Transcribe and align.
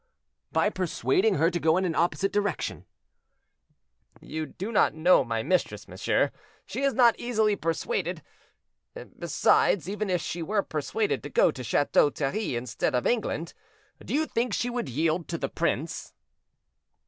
"By 0.51 0.71
persuading 0.71 1.35
her 1.35 1.51
to 1.51 1.59
go 1.59 1.77
in 1.77 1.85
an 1.85 1.93
opposite 1.93 2.31
direction." 2.31 2.87
"You 4.19 4.47
do 4.47 4.71
not 4.71 4.95
know 4.95 5.23
my 5.23 5.43
mistress, 5.43 5.87
monsieur; 5.87 6.31
she 6.65 6.81
is 6.81 6.95
not 6.95 7.19
easily 7.19 7.55
persuaded. 7.55 8.23
Besides, 9.19 9.87
even 9.87 10.09
if 10.09 10.19
she 10.19 10.41
were 10.41 10.63
persuaded 10.63 11.21
to 11.21 11.29
go 11.29 11.51
to 11.51 11.63
Chateau 11.63 12.09
Thierry 12.09 12.55
instead 12.55 12.95
of 12.95 13.05
England, 13.05 13.53
do 14.03 14.15
you 14.15 14.25
think 14.25 14.55
she 14.55 14.71
would 14.71 14.89
yield 14.89 15.27
to 15.27 15.37
the 15.37 15.49
prince?" 15.49 16.13